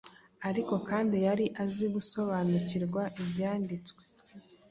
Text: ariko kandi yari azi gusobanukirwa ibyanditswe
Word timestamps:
ariko 0.49 0.73
kandi 0.89 1.15
yari 1.25 1.45
azi 1.63 1.85
gusobanukirwa 1.95 3.01
ibyanditswe 3.21 4.01